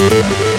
Thank 0.00 0.49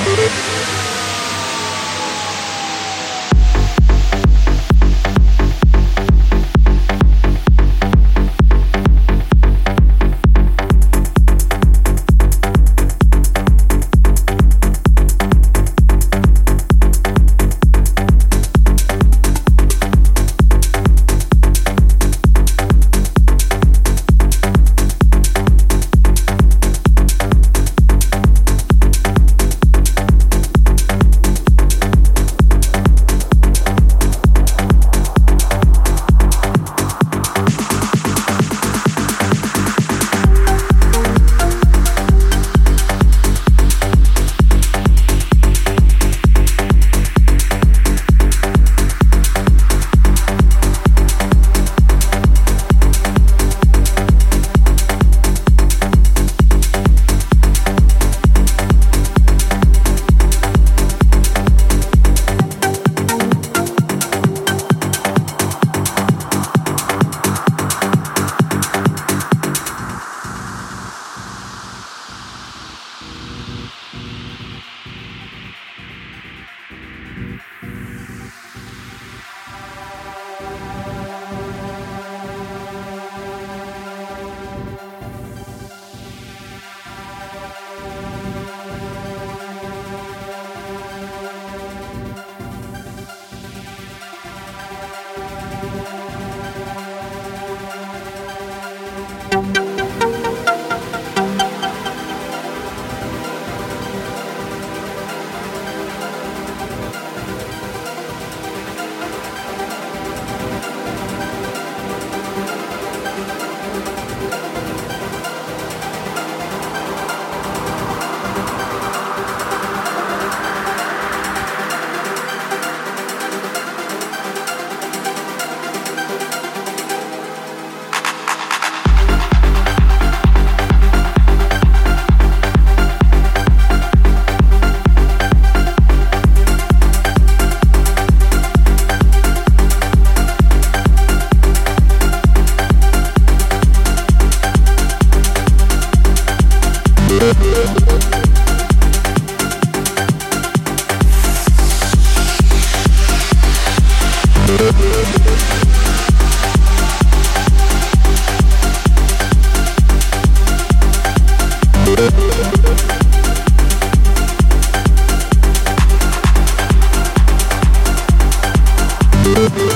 Yeah. 169.34 169.72